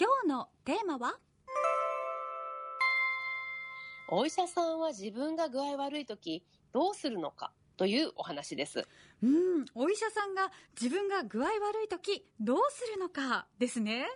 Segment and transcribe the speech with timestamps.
[0.00, 1.18] 今日のテーマは？
[4.08, 6.42] お医者さんは自分が具合悪い時
[6.72, 7.52] どうするのか？
[7.76, 8.88] というお話です。
[9.22, 14.06] うん、お医者さんが自分が具合悪い時どうするのかですね。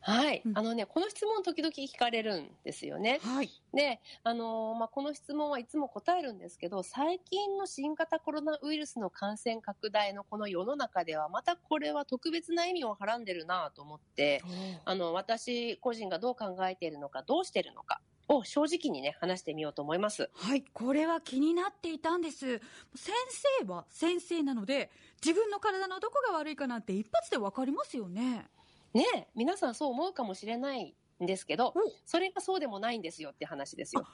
[0.00, 0.42] はい。
[0.44, 3.20] うんあのね、この質問時々聞かれるんですよね。
[3.22, 3.50] はい。
[3.72, 14.42] で、あのーまあ、この質問はいつも答えるんですけど、最近の新型コロナウイルスの感染拡大のこの世の中では、またこれは特別な意味をはらんでるなと思って、
[14.84, 20.30] あの、私個人がどう考えているのか、どうしているのかを正直にね、話してみようと思います。
[20.34, 22.60] はい、これは気になっていたんです。
[22.94, 23.14] 先
[23.60, 24.90] 生は先生なので、
[25.22, 28.46] 自分の体のどこが悪いかなんて一発でわかりますよね。
[28.94, 34.04] ねえ皆さんそう思うかもしれないんですけどお、それがそうでもないんですよって話ですよ。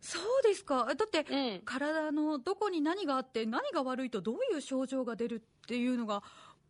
[0.00, 0.84] そうですか。
[0.84, 1.62] だって、うん。
[1.64, 6.22] 体のどこに何があって何が悪いとどういう症状が出るっていうのが、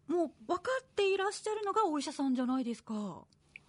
[0.07, 3.25] もう分かっていらっしゃるのがお医者さんじゃないですか。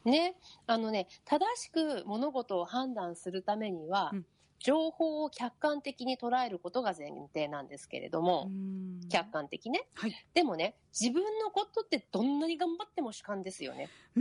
[0.06, 4.26] ね、あのね、正しく物事を判断するためには、うん
[4.59, 9.88] 情報を客観的に捉えることが前提なんですけれども、うん客観的ね。
[9.95, 10.17] はい。
[10.33, 13.94] でもね、自分のことってどんなに頑張っても主観ですよね。
[14.16, 14.19] う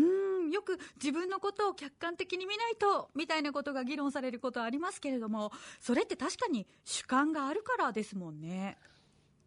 [0.49, 8.79] ん、よく自分のことを客観的に見ないと、みたいなことが議論されることありますけれども、それって確かに主観があるからですもんね。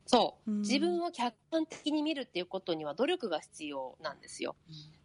[0.06, 0.46] そう。
[0.46, 4.58] うん自分を客観的に見るっていうことには努力が必要なんですよ。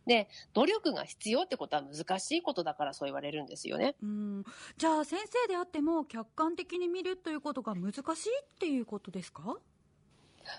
[0.07, 3.97] で、努力が必要ってことは難しいことだからそう言われるんですよね。
[4.03, 4.45] うん、
[4.77, 9.57] じゃあ先生であっても客観的に見るということが難しいっていうことですか？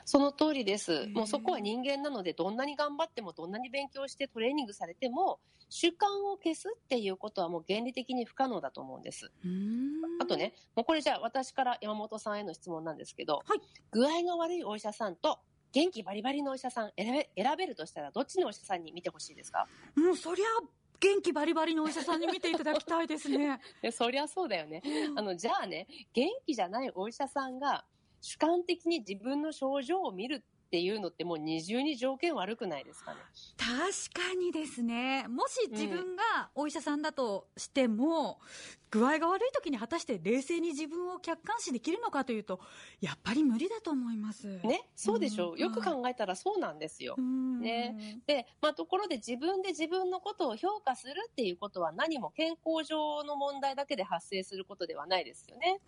[0.03, 1.13] その通りですー。
[1.13, 9.31] もうそこは人間なので、どんなに頑張っても、どんなに勉強してトレーニングされても、主観を消すっていうことはもう原理的に不可能だと思うんです。
[9.43, 15.39] うんあとね、もうこれじゃあ私から山本さんへの質問なんですけど、はい具合が悪いお医者さんと
[15.75, 19.67] 元気バリバリのお医者さん選べ選べるとしたらどっちのお医者さんに見てほしいですか？
[19.97, 20.45] もうそりゃ
[21.01, 23.59] 元気バリバリのお医者さんに見ていただきたいですね。
[23.83, 24.81] でそりゃそうだよね。
[25.17, 27.83] あの、じゃあね、元気じゃないお医者さんが
[28.21, 33.17] 主観的に自分の症状を見るっていうのってもう二重に条件悪くないですかね？
[33.57, 35.25] 確かにですね。
[35.29, 38.39] もし自分がお医者さんだとしても、
[38.91, 42.59] 具合が悪い時に果たして冷静に自分を客観視できるのかというと、
[42.99, 44.47] やっぱり無理だと思います。
[44.59, 47.21] ね、そうでしょううんよく考えたらそうなんですよう。
[47.21, 48.19] んね？
[48.25, 55.79] で、まあ、ところで自分で自分のことを評価するっていうことは何も健康上の問題だけで発生することではないですよね。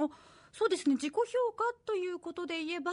[0.52, 0.96] そうですね。
[0.96, 1.22] 自己評
[1.56, 2.92] 価ということで言えば、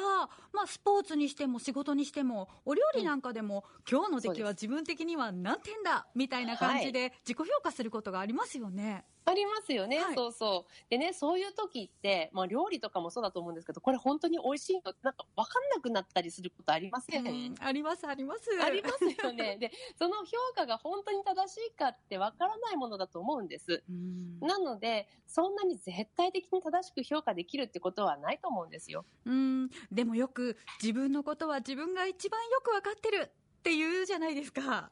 [0.53, 9.05] まあ、スポーツにしても仕事にしてもお料理なんかでも、今日の出来は自分的には何点だみたいな感じで自己評価することがありますよね。
[9.27, 10.91] ありますよね、はいそうそう。
[10.91, 14.91] でね、そういう時って、まあ、料理とかもそうだと思うんですけど、これ本当に美味しいの？
[14.91, 18.41] ってなんか分かんなくなったりすることありません、うんありますあります。
[18.63, 19.57] ありますよね。
[19.61, 23.83] で、その評価が本当に正しいかって分からないものだと思うんです。
[23.89, 29.05] うんなので、そんなに絶対的に正しく評価できるってことはないと思うんですよ。
[29.25, 34.91] うんでもよく自分のことは自分が一番よく分かってるって言うじゃないですか。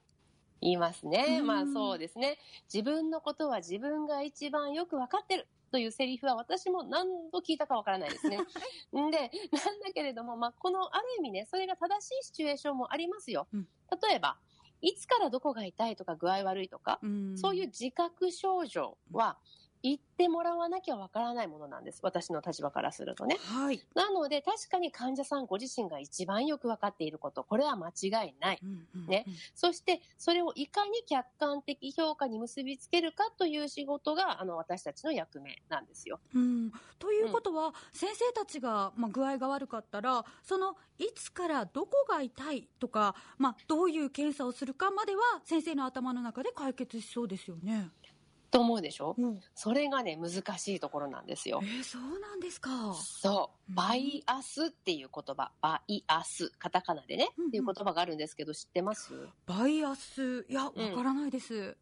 [0.63, 1.39] 言いますね。
[1.41, 2.39] うんまあそうですね。
[2.73, 5.49] 自分のことは自分が一番よく分かってる。
[5.73, 8.37] というセリフは私も何度聞いたかわからないですね。
[8.37, 8.43] ん
[9.11, 13.49] で、なんだけれども、まあ、このある意味ね、それが正しいシチュエーションもありますよ。
[13.53, 13.69] うん
[14.09, 14.39] 例えば、
[14.83, 19.39] いつからどこが痛いとか具合悪いとか、うんそういう自覚症状は
[19.83, 22.01] 言ってもらわなきゃわからないものなんです。
[22.03, 23.37] 私の立場からするとね。
[23.41, 28.61] はい、なので、確かに患者さんご自身が一番よくわかっていること、これは間違いない。
[28.63, 36.21] うんうんねそして、それをいかに客観的評価に結びつけるかという仕事が、あの、私たちの役目なんですよ。
[36.35, 47.91] うん、ということは、先生たちが、まあ、具合が悪かったらそのいつからどこが痛いとか、まあ、どういう検査をするかまでは先生の頭の中で解決しそうですよね。
[48.53, 49.17] と思うでしょ？
[49.19, 51.67] うん、それがね、難しいところなんですよえ。
[51.67, 52.95] ー、そうなんですか？
[52.95, 53.73] そうう。
[53.73, 55.51] んバイアスっていう言葉。
[55.61, 56.51] バイアス。
[56.59, 57.31] カタカナでね。
[57.39, 59.13] うんうんっていう言葉があるんですけど、知ってます？
[59.47, 60.47] バイアス？
[60.49, 61.77] いやわうんからないです。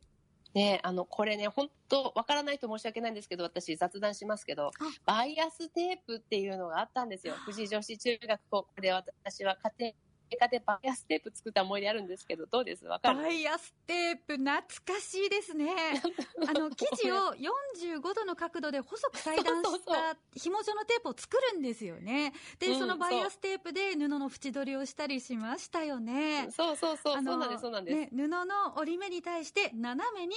[0.55, 4.73] ねあの、これね、本当わからないと申し訳ないんですけど、私雑談しますけど、
[5.07, 7.35] バイアステープっていうのがあったんですよ。
[7.45, 9.95] 富士女子中学校で私は家
[10.31, 12.87] 庭科でバイアステープ作った思い出あるんですけど、どうです？
[12.87, 13.19] わかる？
[13.23, 14.55] バイアステープ懐
[14.85, 16.01] かしいですね。
[16.49, 22.33] あの生地を45度の角度で細く裁断した紐状のテープを作るんですよね。
[22.59, 26.51] で、うんそのバイアステープで布の縁取りをしたりしましたよね。
[26.51, 27.97] そうそうそう、そうなんです、そうなんです。
[27.97, 30.35] ね、布の折り目に対して斜めに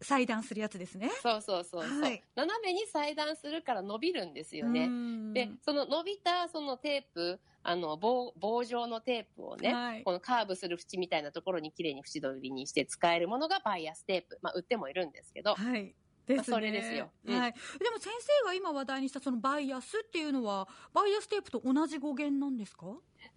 [0.00, 1.10] 裁断するやつですね。
[1.22, 4.86] そうそうそうそう、はい斜めに裁断するから伸びるんですよね。
[4.86, 15.94] うんで、その伸びたそのテープあの棒棒状のテープをね、はいこのカーブする縁みたいなところに綺麗に縁取りにして使えるものがバイアステープ、まあ、売ってもいるんですけど、はい。
[16.26, 16.44] ですね。
[16.44, 17.52] それですようんはい。
[17.52, 22.86] でも先生が今話題にしたそのバイアスっていうのは、バイアステープと同じ語源なんですか？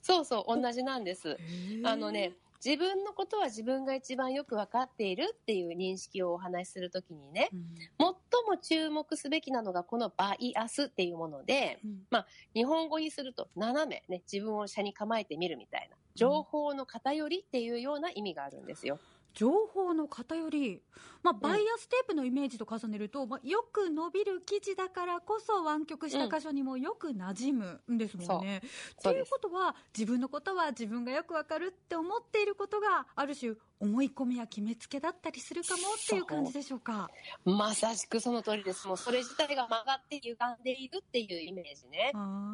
[0.02, 1.38] そうそう同じなんです。
[1.84, 2.34] あのね、
[2.64, 7.66] 自分のことは自分が一番よく分かっているっていう認識をお話しするときにね、うん、
[8.00, 8.07] 最
[8.48, 19.00] も注目すべきなのがこのバイアスっていうもので、うん日本語にすると斜めね、自分を車に構えてみるみたいな、情報の偏りっていうような意味があるんですよ。
[19.34, 20.82] 情報の偏り、
[21.22, 28.62] まあ、バイアステープのイメージと重ねると、まあ、よく伸びる生地だからこそ湾曲した箇所にもよく馴染むんですもんね。
[29.04, 37.12] というそうですことは自分のことは自分がよくわかるって思っていることがある種思い込みや決めつけだったりするかもっていう感じでしょうか。
[37.46, 38.88] まさしくその通りです。
[38.88, 42.12] もうそれ自体が曲がって歪んでいるっていうイメージね。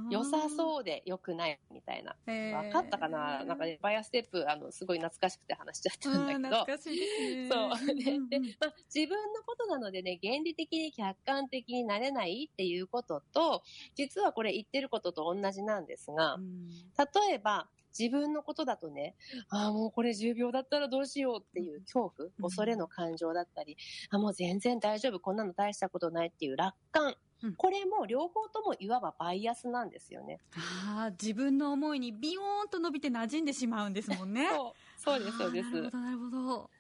[0.10, 0.50] 良さう。
[0.50, 2.14] そうで良くないみたいな。
[2.28, 3.46] えー分かったかな？
[3.46, 6.63] なんかね、バイアステープ、あの、すごい懐かしくて話しちゃったんだけど。
[6.68, 7.50] うん懐かしいですね。
[7.50, 7.96] そう。
[7.96, 13.64] で、んでまあ、自分のことなのでね、原理的に客観的になれないっていうことと、
[13.96, 19.16] 実はこれ言ってることと同じなんですがう、ん例えば、自分のことだとね、
[19.50, 23.78] ああ、もうこれ10秒だったらどうしようっていう恐怖、うん恐れの感情だったり、
[24.10, 27.16] あもう全然大丈夫、こんなの大したことないっていう楽観。
[27.44, 30.42] うんこれも両方ともいわばバイアスなんですよね。
[30.56, 34.48] ああ、自分の思いにビヨーンと伸びて馴染んでしまうんですもんね。
[34.50, 35.00] そう。
[35.00, 35.70] そうです、そうです。
[35.72, 36.72] なるほど、なるほど。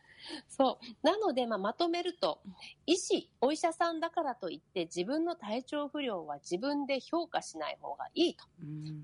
[0.48, 0.86] そう。
[1.06, 2.44] なので、まあ、まとめると、
[2.86, 8.46] 医師、お医者さんだからといって自分の体調不良は自分で評価しない方がいいと。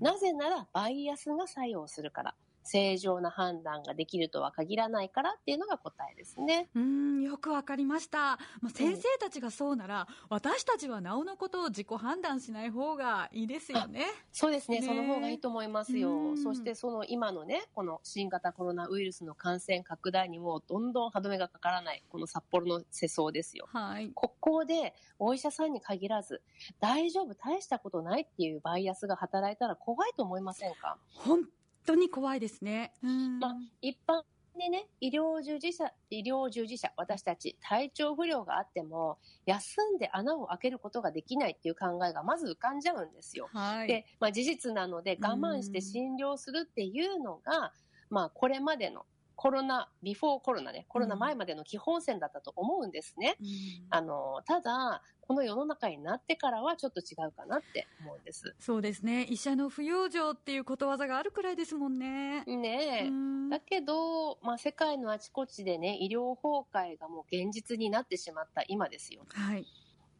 [0.00, 2.36] なぜなら、バイアスが作用するから。
[2.70, 6.68] 正常な判断ができるとは限らないからっていうのが答えですね。
[6.76, 8.38] うーん、よくわかりました。
[8.60, 14.04] まあ、先生たちがそうなら、私たちはなおのことを自己判断しない方がいいですよね。
[14.30, 14.78] そうですね。
[14.80, 16.32] ねその方がいいと思いますよう。
[16.34, 23.66] んそして、その今のね、この新型コロナウイルスの感染拡大にもどんどん歯止めがかからない、この札幌の世相ですよ。
[23.72, 24.12] はい。
[24.14, 26.40] ここでお医者さんに限らず、
[26.78, 30.98] 大丈夫、大したことないっていうバイアスが働いたら怖いと思いませんか？
[31.14, 31.40] 本
[31.86, 32.92] 当に怖いですね。
[33.02, 34.22] うんまあ一般
[34.60, 43.48] でね、医療従事者、医療従事者、私たち、体調不良があっても、休んで穴を開けることができないっていう考えがまず浮かんじゃうんですよ。
[43.52, 43.88] はい。
[43.88, 47.72] で、まあ事実なので我慢して診療するっていうのが、
[48.10, 49.06] まあこれまでの
[49.40, 53.38] コロナ、ビフォーコロナね、コロナ前までの基本線だったと思うんですね。
[53.40, 53.46] うん
[53.88, 58.54] あの、ただ、この世の中になってからはちょっと違うかなって思うんです。
[58.58, 59.24] そうですね。
[59.30, 62.44] 医者の不養生っていうことわざがあるくらいですもんね。
[62.44, 63.08] ねえ。
[63.08, 69.22] うんだけど、まあ、世界のあちこちでね、医療崩壊がもう現実になってしまった今ですよ。
[69.32, 69.66] はい。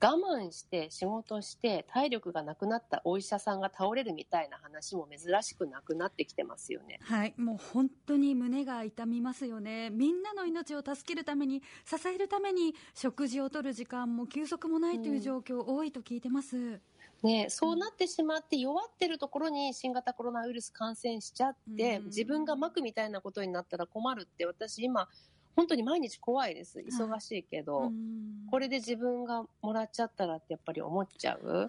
[0.03, 6.99] 我慢して仕事して体力がなくなったお医者さんが倒れるみたいな話も珍しくなくなってきてますよね。
[7.03, 7.35] はい。
[7.37, 9.91] もう本当に胸が痛みますよね。
[9.91, 16.81] みんなの命を助けるために、支えるために、食事をとる時間も休息もないという状況多いと聞いてます。
[17.23, 25.09] ねえ、そうなってしまって弱ってるところに新型コロナウイルス感染しちゃって、うん自分がまくみたいなことになったら困るって私今
[25.57, 26.81] 本当に毎日怖いです。
[26.81, 27.89] 忙しいけど。
[27.89, 31.69] うんこれで自分がもらっちゃったらってやっぱり思っちゃう。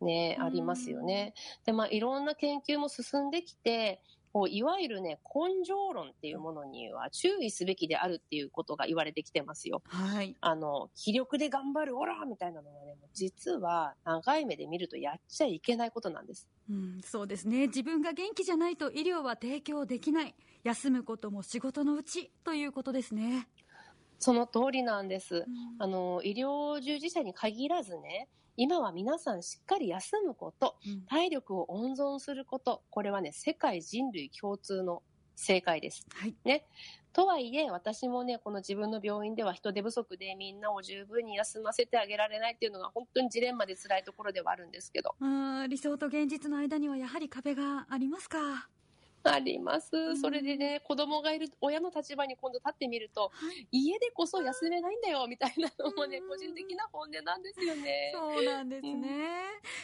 [0.00, 0.04] い。
[0.04, 1.34] ね、うんありますよね。
[1.66, 4.00] で、まあ、いろんな研究も進んできて、
[4.32, 9.82] こういわゆるね、根性論っていうものには注意すべきであるっていうことが言われてきてますよ。
[9.86, 10.36] はい。
[10.40, 16.48] あの、気力で頑張る、オラみたいなのはね、実は長い目で見るとやっちゃいけないことなんです。
[16.70, 17.66] うん、そうですね。
[17.66, 20.34] 自分が元気じゃないと医療は提供できない。
[20.62, 23.48] 休むことも仕事のうちということですね。
[24.20, 25.36] その通りなんです。
[25.48, 35.02] うんあの、医療従事者に限らずね、今は皆さんしっかり休むこと、うん体力を温存すること、これはね、世界人類共通の
[35.36, 36.04] 正解です。
[36.14, 36.36] はい。
[36.44, 36.66] ね。
[37.12, 45.16] とはいえ、私もね、この自分の病院では人手不足でみんなを十分に休ませてあげられないっていうのが本当にジレンマで辛いところではあるんですけど。
[45.20, 48.68] あー理想と現実の間にはやはり壁がありますか？
[49.24, 50.16] ありますん。
[50.16, 53.68] それでね、子供がいる親の立場に今度立ってみると、はい。
[53.70, 58.12] 家でこそ休めないんだよ、みたいなのもねう、ん個人的な本音なんですよね。
[58.14, 58.90] そうなんですね。
[58.92, 59.00] うん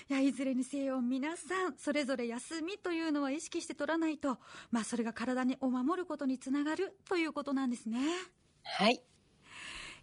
[0.08, 4.38] いや、いずれにせよ皆さん、それぞれ休みというのは意識して取らないと、
[4.70, 7.98] まあそれが体にを守ることにつながるということなんですね。
[8.62, 9.02] はい。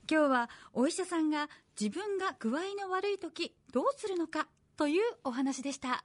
[0.09, 1.49] 今日はお医者さんが
[1.79, 6.03] 自分が具合の悪い時どうするのかというお話でした。